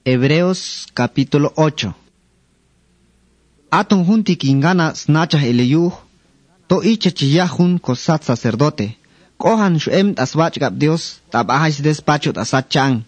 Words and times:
Hebreos 0.00 0.88
capítulo 0.96 1.52
8 1.60 1.92
Aton 3.70 4.00
junti 4.00 4.40
kingana 4.40 4.94
snachas 4.96 5.44
eleyuh, 5.44 5.92
to 6.68 6.80
icha 6.80 7.12
chiyahun 7.12 7.76
kosat 7.76 8.24
sacerdote, 8.24 8.96
kohan 9.36 9.76
shuem 9.76 10.14
taswach 10.16 10.56
Dios, 10.72 11.20
tabahais 11.28 11.84
despacho 11.84 12.32
tasat 12.32 12.72
chang. 12.72 13.04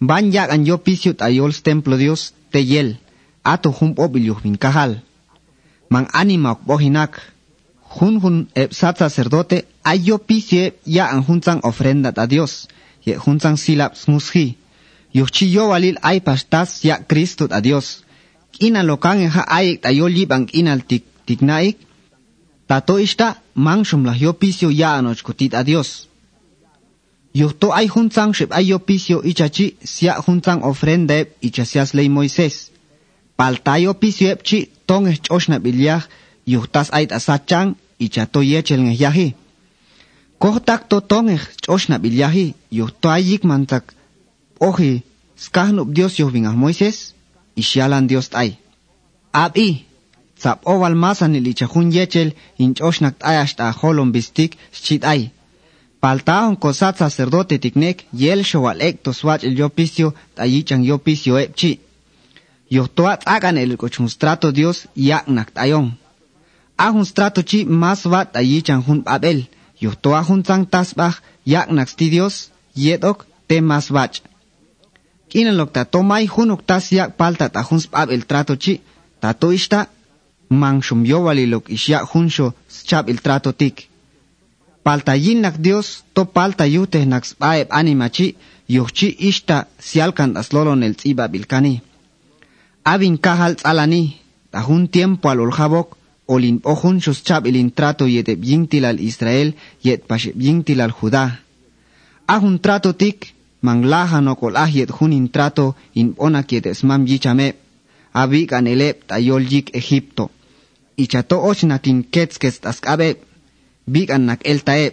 Ban 0.00 0.32
yak 0.32 0.48
an 0.48 0.64
yo 0.64 0.78
pisiut 0.78 1.20
ayols 1.20 1.60
templo 1.60 2.00
Dios, 2.00 2.32
te 2.50 2.64
yel, 2.64 2.96
ato 3.44 3.68
hum 3.68 3.92
obilyuh 3.98 4.40
min 4.44 4.56
kahal. 4.56 5.04
Man 5.90 6.08
anima 6.14 6.56
bohinak, 6.56 7.20
hun 8.00 8.16
hun 8.16 8.48
sat 8.70 8.96
sacerdote, 8.96 9.68
ayo 9.84 10.16
pisie 10.16 10.72
ya 10.86 11.12
an 11.12 11.20
hunzang 11.20 11.60
ofrenda 11.62 12.16
a 12.16 12.26
Dios, 12.26 12.66
ye 13.04 13.12
hunzang 13.12 13.60
silap 13.60 13.92
smushi. 13.92 14.63
Yuchi 15.14 15.46
yo 15.46 15.70
walil 15.70 15.94
ay 16.02 16.20
pastas 16.26 16.82
ya 16.82 17.06
Cristo 17.06 17.46
a 17.50 17.62
Dios. 17.62 18.02
Ina 18.58 18.82
lokan 18.82 19.22
ha 19.30 19.46
ay 19.46 19.78
tayo 19.78 20.10
libang 20.10 20.50
inal 20.50 20.82
tik 20.82 21.06
tiknaik. 21.26 21.78
Tato 22.66 22.98
ista 22.98 23.38
mangshum 23.54 24.02
la 24.02 24.18
yo 24.18 24.34
pisio 24.34 24.74
ya 24.74 24.98
anoch 24.98 25.22
kutit 25.22 25.54
a 25.54 25.62
Dios. 25.62 26.10
Yuhto 27.30 27.70
ay 27.70 27.86
hunzang 27.86 28.34
ship 28.34 28.50
ay 28.50 28.74
yo 28.74 28.78
pisio 28.82 29.22
ichachi 29.22 29.78
siya 29.82 30.18
hunzang 30.18 30.66
ofrenda 30.66 31.22
ichasias 31.40 31.94
ley 31.94 32.10
Moises. 32.10 32.74
Paltayo 33.38 33.94
pisio 33.94 34.34
epchi 34.34 34.70
tong 34.86 35.06
es 35.06 35.22
choshna 35.22 35.62
bilyah 35.62 36.02
yuhtas 36.46 36.90
ay 36.90 37.06
tasachang 37.06 37.78
ichato 37.98 38.42
yechel 38.42 38.82
ngehyahi. 38.82 39.34
Kohtak 40.42 40.90
to 40.90 40.98
tong 41.00 41.30
es 41.30 41.42
choshna 41.62 42.02
bilyahi 42.02 42.54
yuhto 42.70 43.10
ayik 43.10 43.46
mantak 43.46 43.94
oji 44.68 45.02
skahnup 45.44 45.88
Dios 45.96 46.18
yohving 46.20 46.46
ah 46.50 46.56
Moises 46.62 46.98
isyalan 47.60 48.06
Dios 48.10 48.28
tay. 48.34 48.50
Abi 49.32 49.68
Zap 50.44 50.66
owal 50.72 50.94
masan 50.94 51.34
ilichahun 51.38 51.88
yechel 51.96 52.30
inchoshnak 52.58 53.14
tayash 53.22 53.54
ta 53.58 53.66
holon 53.80 54.10
bistik 54.14 54.50
shit 54.72 55.02
ay. 55.12 55.30
Paltaon 56.02 56.56
kosat 56.62 56.94
sacerdote 57.00 57.56
tiknek 57.64 57.98
yel 58.22 58.40
showal 58.50 58.78
ek 58.88 58.96
toswach 59.04 59.42
el 59.48 59.54
yopicio 59.60 60.08
tayichan 60.36 60.82
yopicio 60.90 61.34
epchi. 61.44 61.72
Yohtoat 62.76 63.20
agan 63.34 63.56
el 63.62 63.76
cochunstrato 63.80 64.48
Dios 64.58 64.78
yaknak 65.08 65.48
tayon. 65.56 65.86
Ahun 66.76 67.06
strato 67.10 67.40
chi 67.48 67.64
mas 67.64 68.00
wat 68.12 68.32
tayichan 68.34 68.80
hun 68.86 69.00
babel. 69.06 69.40
Yohtoa 69.84 70.20
hun 70.28 70.42
tang 70.42 70.64
tasbach 70.72 71.16
yaknak 71.46 71.88
sti 71.88 72.06
Dios 72.14 72.34
yedok 72.84 73.18
te 73.48 73.56
mas 73.60 73.86
wach. 73.94 74.16
Kinan 75.34 75.58
lok 75.58 75.74
ta 75.74 75.82
tomay 75.82 76.30
hunok 76.30 76.62
tas 76.62 76.94
yak 76.94 77.18
palta 77.18 77.48
ta 77.50 77.60
hun 77.66 77.80
spab 77.82 78.08
el 78.14 78.22
trato 78.30 78.54
chi. 78.62 78.74
Tato 79.18 79.50
ishta 79.50 79.80
mang 80.60 80.78
shum 80.86 81.02
yowali 81.04 81.46
lok 81.52 81.64
ishya 81.76 81.98
hunsho 82.10 82.54
schab 82.70 83.08
el 83.10 83.18
trato 83.24 83.50
tik. 83.60 83.90
Palta 84.84 85.16
yin 85.16 85.40
nak 85.42 85.56
Dios 85.58 86.04
to 86.14 86.22
palta 86.24 86.64
yute 86.74 87.00
nak 87.04 87.24
spaeb 87.26 87.66
anima 87.70 88.08
chi 88.14 88.36
yuchi 88.68 89.08
ishta 89.28 89.66
sialkan 89.88 90.36
aslolon 90.40 90.84
el 90.86 90.94
tziba 90.94 91.26
bilkani. 91.26 91.82
Abin 92.84 93.18
kahal 93.18 93.56
alani 93.64 94.02
ta 94.52 94.62
hun 94.62 94.86
tiempo 94.86 95.28
al 95.28 95.40
olhabok 95.40 95.88
olin 96.28 96.60
ohun 96.62 97.00
shus 97.00 97.24
chab 97.26 97.42
el 97.46 97.56
intrato 97.56 98.06
yete 98.06 98.38
yintil 98.48 98.84
al 98.84 99.00
Israel 99.00 99.48
yet 99.82 100.06
pashe 100.06 100.30
yintil 100.36 100.80
al 100.80 100.92
Judá. 100.98 101.40
Ahun 102.26 102.60
trato 102.60 102.92
tik 102.92 103.33
manglaha 103.66 104.18
no 104.20 104.32
kolahiet 104.40 104.90
hunin 104.96 105.26
trato 105.34 105.66
in 106.00 106.08
onakiet 106.26 106.66
esmam 106.72 107.02
yichame, 107.10 107.48
abik 108.22 108.52
anelep 108.52 108.96
tayol 109.08 109.44
yik 109.52 109.68
Egipto. 109.80 110.24
Ichato 110.96 111.36
och 111.48 111.62
natin 111.62 112.04
ketskes 112.12 112.60
taskabe, 112.60 113.08
bik 113.92 114.10
anak 114.10 114.40
el 114.50 114.60
tae. 114.66 114.86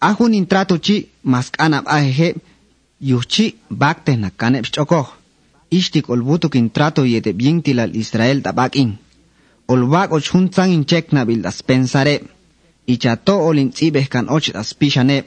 Ahunin 0.00 0.46
trato 0.46 0.74
chi, 0.84 0.96
mask 1.22 1.52
anab 1.58 1.84
yuchi 3.00 3.54
bakte 3.70 4.16
nakanep 4.16 4.64
choko. 4.74 5.06
Ishtik 5.70 6.08
olbutuk 6.08 6.54
in 6.54 6.70
trato 6.70 7.04
yete 7.04 7.32
bientilal 7.32 7.94
Israel 7.94 8.40
tabakin. 8.42 8.98
Olbak 9.68 10.12
och 10.12 10.22
hunzang 10.32 10.72
in 10.72 10.84
chekna 10.84 11.24
bildas 11.24 11.62
pensare. 11.62 12.20
Ichato 12.86 13.34
olin 13.48 13.70
tzibeh 13.70 14.06
kan 14.08 14.28
och 14.28 14.50
das 14.52 14.74
pishane. 14.74 15.24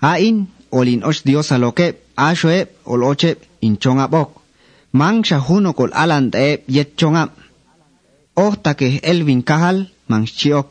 Ain, 0.00 0.46
olin 0.72 1.04
och 1.04 1.22
Dios 1.24 1.52
aloke 1.52 1.94
ashoe 2.16 2.66
ol 2.84 3.02
oche 3.04 3.36
in 3.60 3.76
chongabok. 3.76 4.30
Mang 4.92 5.24
shahuno 5.24 5.72
kol 5.72 5.90
alan 5.92 6.30
taeb 6.30 6.60
yet 6.68 6.96
chongab. 6.96 7.30
Ohta 8.36 8.74
ke 8.74 9.00
elvin 9.02 9.42
kahal 9.42 9.86
mang 10.08 10.26
chiok. 10.26 10.70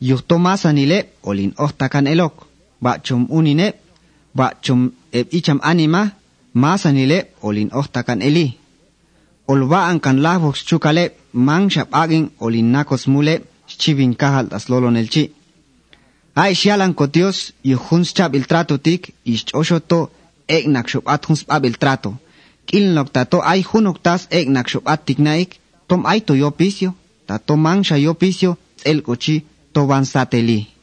Yuhto 0.00 0.38
masanile 0.38 0.98
olin 1.22 1.52
ohtakan 1.58 2.06
elok. 2.06 2.46
Bachum 2.82 3.26
unine, 3.30 3.72
bachum 4.34 4.92
eb 5.12 5.26
icham 5.32 5.60
anima, 5.62 6.02
masanile 6.54 7.18
olin 7.42 7.70
ohtakan 7.72 8.22
eli. 8.22 8.46
Olbaan 9.48 10.00
kan 10.00 10.22
lahvox 10.22 10.64
chukale, 10.68 11.12
mang 11.32 11.70
shap 11.70 11.88
agin 11.92 12.30
olin 12.40 12.72
nakos 12.72 13.06
mule, 13.06 13.34
chivin 13.66 14.14
kahal 14.16 14.46
tas 14.48 14.68
lolon 14.68 14.96
elchi. 14.96 15.35
Ay 16.38 16.50
Aishalan 16.50 16.94
Dios 17.10 17.54
y 17.62 17.72
hunschab 17.72 18.34
el 18.34 18.46
trato 18.46 18.78
tik, 18.78 19.14
y 19.24 19.38
choshoto 19.38 20.10
egnak 20.46 20.86
shobat 20.86 21.24
hunspab 21.24 21.64
el 21.64 21.78
trato. 21.78 22.18
Kilnok 22.66 23.10
tato 23.10 23.40
ay 23.42 23.64
hunoktas 23.64 24.28
egnak 24.30 24.68
shobat 24.68 25.06
tignaik, 25.06 25.60
tom 25.86 26.04
ay 26.04 26.20
to 26.20 26.34
yo 26.34 26.50
pisio, 26.50 26.94
tato 27.24 27.56
mancha 27.56 27.96
yo 27.96 28.12
pisio, 28.14 28.58
el 28.84 29.02
kochi 29.02 29.46
to 29.72 29.86
van 29.86 30.04
sateli. 30.04 30.75